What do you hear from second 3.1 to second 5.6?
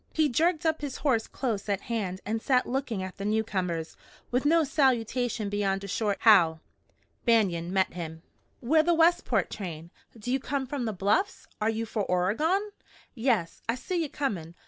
the newcomers, with no salutation